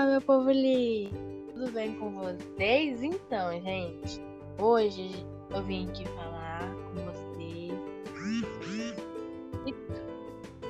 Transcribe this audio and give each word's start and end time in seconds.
Fala, 0.00 0.12
meu 0.12 0.22
povo 0.22 0.50
lindo! 0.50 1.14
Tudo 1.52 1.72
bem 1.72 1.94
com 1.96 2.10
vocês? 2.12 3.02
Então, 3.02 3.52
gente, 3.60 4.18
hoje 4.58 5.10
eu 5.50 5.62
vim 5.62 5.90
aqui 5.90 6.06
falar 6.08 6.74
com 6.74 7.04
vocês. 7.04 7.74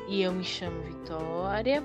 E 0.08 0.22
eu 0.22 0.32
me 0.32 0.42
chamo 0.42 0.82
Vitória. 0.82 1.80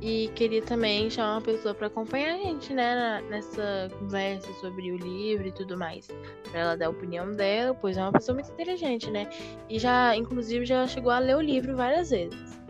E 0.00 0.30
queria 0.36 0.62
também 0.62 1.10
chamar 1.10 1.38
uma 1.38 1.40
pessoa 1.40 1.74
para 1.74 1.88
acompanhar 1.88 2.36
a 2.36 2.38
gente, 2.38 2.72
né, 2.72 3.20
nessa 3.28 3.90
conversa 3.98 4.52
sobre 4.60 4.92
o 4.92 4.96
livro 4.96 5.48
e 5.48 5.52
tudo 5.52 5.76
mais. 5.76 6.06
Pra 6.52 6.60
ela 6.60 6.76
dar 6.76 6.86
a 6.86 6.90
opinião 6.90 7.32
dela, 7.32 7.74
pois 7.74 7.96
é 7.96 8.00
uma 8.00 8.12
pessoa 8.12 8.36
muito 8.36 8.52
inteligente, 8.52 9.10
né? 9.10 9.28
E 9.68 9.76
já, 9.76 10.14
inclusive, 10.14 10.64
já 10.64 10.86
chegou 10.86 11.10
a 11.10 11.18
ler 11.18 11.34
o 11.34 11.40
livro 11.40 11.74
várias 11.74 12.10
vezes. 12.10 12.60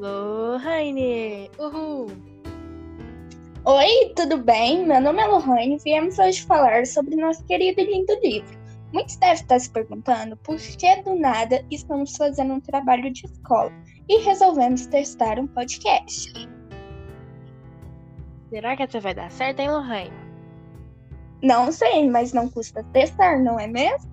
Lohane! 0.00 1.48
Uhul! 1.56 2.33
Oi, 3.66 4.12
tudo 4.14 4.36
bem? 4.36 4.86
Meu 4.86 5.00
nome 5.00 5.22
é 5.22 5.26
Lohane 5.26 5.76
e 5.76 5.78
viemos 5.78 6.18
hoje 6.18 6.42
falar 6.42 6.86
sobre 6.86 7.16
nosso 7.16 7.42
querido 7.46 7.80
e 7.80 7.86
lindo 7.86 8.12
livro. 8.22 8.58
Muitos 8.92 9.16
devem 9.16 9.36
estar 9.36 9.58
se 9.58 9.70
perguntando 9.70 10.36
por 10.36 10.58
que 10.58 11.02
do 11.02 11.14
nada 11.14 11.64
estamos 11.70 12.14
fazendo 12.14 12.52
um 12.52 12.60
trabalho 12.60 13.10
de 13.10 13.24
escola 13.24 13.72
e 14.06 14.20
resolvemos 14.20 14.84
testar 14.84 15.38
um 15.38 15.46
podcast. 15.46 16.30
Será 18.50 18.76
que 18.76 18.82
até 18.82 19.00
vai 19.00 19.14
dar 19.14 19.30
certo, 19.30 19.60
hein, 19.60 19.70
Lohane? 19.70 20.12
Não 21.42 21.72
sei, 21.72 22.06
mas 22.06 22.34
não 22.34 22.50
custa 22.50 22.84
testar, 22.92 23.38
não 23.38 23.58
é 23.58 23.66
mesmo? 23.66 24.12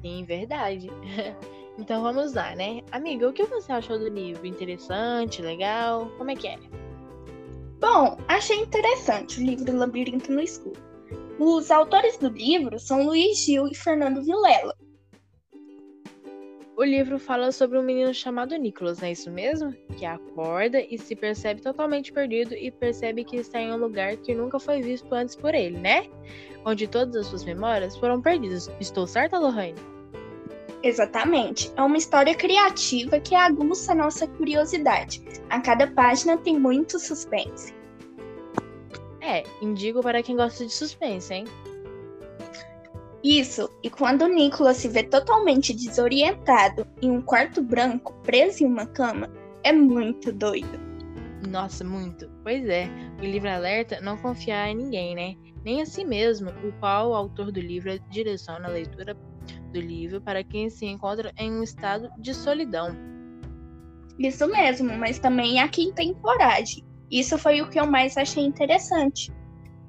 Sim, 0.00 0.24
verdade. 0.24 0.90
então 1.78 2.02
vamos 2.02 2.32
lá, 2.32 2.56
né? 2.56 2.80
Amiga, 2.92 3.28
o 3.28 3.32
que 3.34 3.44
você 3.44 3.70
achou 3.72 3.98
do 3.98 4.08
livro? 4.08 4.46
Interessante, 4.46 5.42
legal? 5.42 6.10
Como 6.16 6.30
é 6.30 6.34
que 6.34 6.48
é? 6.48 6.83
Bom, 7.84 8.16
achei 8.28 8.60
interessante 8.60 9.38
o 9.38 9.44
livro 9.44 9.76
Labirinto 9.76 10.32
no 10.32 10.40
Escuro. 10.40 10.80
Os 11.38 11.70
autores 11.70 12.16
do 12.16 12.30
livro 12.30 12.78
são 12.78 13.04
Luiz 13.04 13.44
Gil 13.44 13.68
e 13.68 13.74
Fernando 13.74 14.22
Vilela. 14.24 14.74
O 16.78 16.82
livro 16.82 17.18
fala 17.18 17.52
sobre 17.52 17.78
um 17.78 17.82
menino 17.82 18.14
chamado 18.14 18.56
Nicholas, 18.56 19.00
não 19.00 19.08
é 19.08 19.12
isso 19.12 19.30
mesmo? 19.30 19.74
Que 19.98 20.06
acorda 20.06 20.80
e 20.80 20.96
se 20.96 21.14
percebe 21.14 21.60
totalmente 21.60 22.10
perdido 22.10 22.54
e 22.54 22.70
percebe 22.70 23.22
que 23.22 23.36
está 23.36 23.60
em 23.60 23.70
um 23.70 23.76
lugar 23.76 24.16
que 24.16 24.34
nunca 24.34 24.58
foi 24.58 24.80
visto 24.80 25.14
antes 25.14 25.36
por 25.36 25.54
ele, 25.54 25.76
né? 25.76 26.08
Onde 26.64 26.88
todas 26.88 27.14
as 27.14 27.26
suas 27.26 27.44
memórias 27.44 27.94
foram 27.98 28.18
perdidas. 28.22 28.70
Estou 28.80 29.06
certa, 29.06 29.38
Lohane? 29.38 29.93
Exatamente. 30.84 31.72
É 31.76 31.82
uma 31.82 31.96
história 31.96 32.34
criativa 32.34 33.18
que 33.18 33.34
aguça 33.34 33.92
a 33.92 33.94
nossa 33.94 34.26
curiosidade. 34.26 35.24
A 35.48 35.58
cada 35.58 35.86
página 35.86 36.36
tem 36.36 36.60
muito 36.60 36.98
suspense. 36.98 37.74
É, 39.22 39.42
indico 39.62 40.02
para 40.02 40.22
quem 40.22 40.36
gosta 40.36 40.66
de 40.66 40.70
suspense, 40.70 41.32
hein? 41.32 41.44
Isso, 43.22 43.70
e 43.82 43.88
quando 43.88 44.28
Nicolas 44.28 44.76
se 44.76 44.86
vê 44.86 45.02
totalmente 45.02 45.72
desorientado 45.72 46.86
em 47.00 47.10
um 47.10 47.22
quarto 47.22 47.62
branco, 47.62 48.12
preso 48.22 48.62
em 48.62 48.66
uma 48.66 48.84
cama, 48.84 49.30
é 49.62 49.72
muito 49.72 50.30
doido. 50.30 50.78
Nossa, 51.48 51.82
muito. 51.82 52.30
Pois 52.42 52.68
é, 52.68 52.90
o 53.18 53.24
livro 53.24 53.48
alerta 53.48 54.02
não 54.02 54.18
confiar 54.18 54.68
em 54.68 54.76
ninguém, 54.76 55.14
né? 55.14 55.34
Nem 55.64 55.80
a 55.80 55.86
si 55.86 56.04
mesmo, 56.04 56.50
o 56.50 56.72
qual 56.78 57.12
o 57.12 57.14
autor 57.14 57.50
do 57.50 57.60
livro 57.60 57.98
direciona 58.10 58.68
a 58.68 58.70
leitura 58.70 59.16
do 59.72 59.80
livro 59.80 60.20
para 60.20 60.42
quem 60.42 60.70
se 60.70 60.86
encontra 60.86 61.32
em 61.36 61.52
um 61.52 61.62
estado 61.62 62.10
de 62.18 62.34
solidão. 62.34 62.94
Isso 64.18 64.46
mesmo, 64.46 64.96
mas 64.96 65.18
também 65.18 65.60
há 65.60 65.68
quem 65.68 65.92
tem 65.92 66.14
coragem. 66.14 66.84
Isso 67.10 67.36
foi 67.36 67.60
o 67.60 67.68
que 67.68 67.78
eu 67.78 67.86
mais 67.86 68.16
achei 68.16 68.44
interessante. 68.44 69.32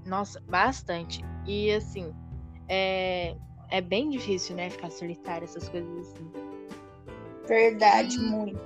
Nossa, 0.05 0.41
bastante. 0.47 1.23
E 1.45 1.71
assim, 1.71 2.13
é, 2.67 3.35
é 3.69 3.81
bem 3.81 4.09
difícil, 4.09 4.55
né? 4.55 4.69
Ficar 4.69 4.91
solitário, 4.91 5.45
essas 5.45 5.69
coisas 5.69 5.97
assim. 5.99 6.31
Verdade, 7.47 8.17
muito. 8.19 8.59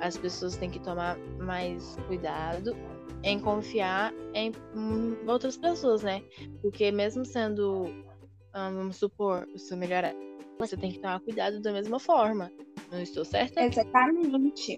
As 0.00 0.16
pessoas 0.16 0.56
têm 0.56 0.70
que 0.70 0.78
tomar 0.78 1.18
mais 1.38 1.96
cuidado 2.06 2.76
em 3.22 3.38
confiar 3.40 4.12
em 4.34 4.52
outras 5.26 5.56
pessoas, 5.56 6.02
né? 6.02 6.22
Porque 6.60 6.92
mesmo 6.92 7.24
sendo, 7.24 7.86
vamos 8.56 8.96
supor, 8.96 9.46
o 9.54 9.58
seu 9.58 9.76
melhor 9.76 10.04
você 10.58 10.76
tem 10.76 10.92
que 10.92 10.98
tomar 10.98 11.20
cuidado 11.20 11.60
da 11.60 11.72
mesma 11.72 12.00
forma. 12.00 12.50
Não 12.90 13.00
estou 13.00 13.24
certa? 13.24 13.62
Exatamente. 13.62 14.76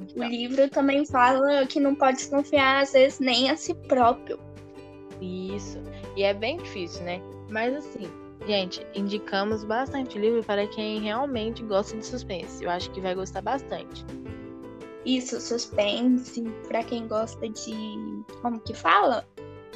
Então. 0.00 0.26
O 0.26 0.28
livro 0.28 0.68
também 0.70 1.04
fala 1.06 1.66
que 1.66 1.78
não 1.78 1.94
pode 1.94 2.26
confiar, 2.28 2.82
às 2.82 2.92
vezes, 2.92 3.20
nem 3.20 3.50
a 3.50 3.56
si 3.56 3.74
próprio. 3.74 4.38
Isso. 5.20 5.78
E 6.16 6.22
é 6.22 6.34
bem 6.34 6.56
difícil, 6.58 7.04
né? 7.04 7.20
Mas 7.50 7.74
assim, 7.74 8.08
gente, 8.46 8.84
indicamos 8.94 9.64
bastante 9.64 10.18
livro 10.18 10.42
para 10.42 10.66
quem 10.66 11.00
realmente 11.00 11.62
gosta 11.62 11.96
de 11.96 12.04
suspense. 12.04 12.64
Eu 12.64 12.70
acho 12.70 12.90
que 12.90 13.00
vai 13.00 13.14
gostar 13.14 13.42
bastante. 13.42 14.04
Isso, 15.04 15.40
suspense, 15.40 16.42
para 16.66 16.82
quem 16.82 17.06
gosta 17.06 17.48
de. 17.48 18.24
Como 18.40 18.58
que 18.60 18.74
fala? 18.74 19.26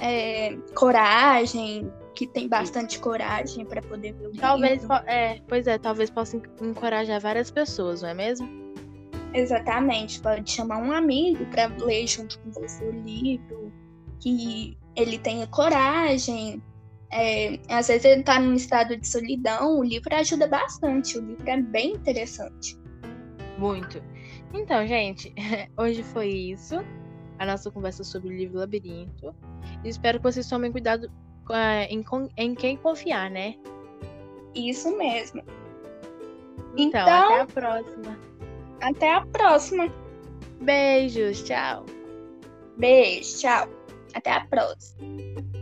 É, 0.01 0.57
coragem, 0.75 1.93
que 2.19 2.27
tem 2.27 2.49
bastante 2.49 2.99
coragem 2.99 3.65
para 3.65 3.81
poder 3.81 4.13
ver 4.15 4.27
o 4.27 4.33
talvez, 4.33 4.83
livro. 4.83 4.97
É, 5.07 5.41
pois 5.47 5.69
é, 5.69 5.79
talvez 5.79 6.11
possa 6.11 6.37
encorajar 6.61 7.21
várias 7.21 7.49
pessoas, 7.49 8.03
não 8.03 8.09
é 8.09 8.15
mesmo? 8.15 8.49
Exatamente, 9.33 10.21
pode 10.21 10.51
chamar 10.51 10.79
um 10.79 10.91
amigo 10.91 11.47
para 11.47 11.69
ler 11.69 12.09
junto 12.09 12.37
com 12.41 12.51
você 12.51 12.85
o 12.85 12.91
livro, 12.91 13.73
que 14.19 14.77
ele 14.97 15.17
tenha 15.19 15.47
coragem, 15.47 16.61
é, 17.13 17.61
às 17.69 17.87
vezes 17.87 18.05
ele 18.05 18.23
está 18.23 18.41
num 18.41 18.55
estado 18.55 18.97
de 18.97 19.07
solidão, 19.07 19.79
o 19.79 19.85
livro 19.85 20.13
ajuda 20.13 20.49
bastante, 20.49 21.19
o 21.19 21.25
livro 21.25 21.49
é 21.49 21.63
bem 21.63 21.93
interessante. 21.93 22.77
Muito. 23.59 24.03
Então, 24.53 24.85
gente, 24.89 25.33
hoje 25.79 26.03
foi 26.03 26.31
isso. 26.31 26.75
A 27.39 27.47
nossa 27.47 27.71
conversa 27.71 28.03
sobre 28.03 28.35
o 28.35 28.37
livro 28.37 28.59
Labirinto. 28.59 29.33
espero 29.85 30.19
que 30.19 30.25
vocês 30.25 30.49
tomem 30.49 30.73
cuidado 30.73 31.09
em, 31.55 32.05
em 32.37 32.55
quem 32.55 32.77
confiar, 32.77 33.31
né? 33.31 33.55
Isso 34.55 34.97
mesmo. 34.97 35.43
Então, 36.77 37.01
então, 37.01 37.25
até 37.25 37.41
a 37.41 37.47
próxima. 37.47 38.19
Até 38.81 39.15
a 39.15 39.27
próxima. 39.27 39.93
Beijos, 40.61 41.43
tchau. 41.43 41.85
Beijo, 42.77 43.39
tchau. 43.39 43.69
Até 44.15 44.33
a 44.33 44.47
próxima. 44.47 45.58